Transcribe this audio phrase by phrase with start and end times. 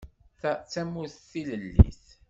[0.39, 2.03] Ta d tamurt tilellit.